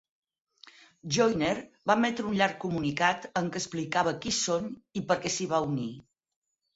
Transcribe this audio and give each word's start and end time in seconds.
Joyner 1.17 1.51
va 1.91 1.95
emetre 2.01 2.25
un 2.29 2.39
llarg 2.39 2.57
comunitat 2.63 3.27
en 3.41 3.51
què 3.57 3.61
explicava 3.63 4.15
qui 4.23 4.33
són 4.39 4.65
i 5.01 5.05
per 5.13 5.19
què 5.27 5.33
s'hi 5.37 5.49
va 5.53 5.61
unir. 5.67 5.91